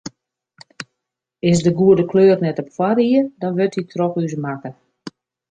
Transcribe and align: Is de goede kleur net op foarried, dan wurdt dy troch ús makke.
Is 1.51 1.59
de 1.65 1.71
goede 1.79 2.05
kleur 2.11 2.37
net 2.41 2.59
op 2.63 2.69
foarried, 2.77 3.27
dan 3.41 3.55
wurdt 3.57 3.77
dy 3.77 3.83
troch 3.91 4.15
ús 4.23 4.35
makke. 4.45 4.69